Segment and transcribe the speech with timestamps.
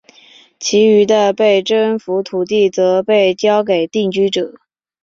[0.59, 4.55] 其余的被征服土地则被交给定居者。